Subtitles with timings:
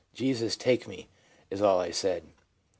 [0.15, 1.09] "Jesus, take me,"
[1.51, 2.23] is all I said.